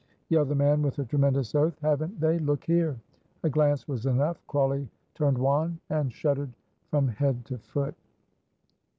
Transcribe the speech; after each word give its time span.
yelled 0.29 0.49
the 0.49 0.55
man, 0.55 0.81
with 0.81 0.97
a 0.97 1.05
tremendous 1.05 1.53
oath 1.53 1.77
"haven't 1.79 2.19
they? 2.19 2.39
LOOK 2.39 2.63
HERE!" 2.63 2.99
A 3.43 3.49
glance 3.51 3.87
was 3.87 4.07
enough. 4.07 4.41
Crawley 4.47 4.89
turned 5.13 5.37
wan 5.37 5.79
and 5.91 6.11
shuddered 6.11 6.51
from 6.89 7.07
head 7.07 7.45
to 7.45 7.59
foot. 7.59 7.93